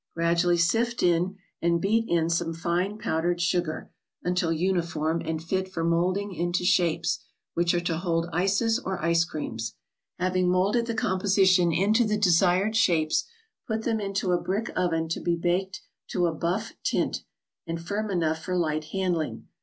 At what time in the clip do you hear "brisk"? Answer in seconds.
14.41-14.71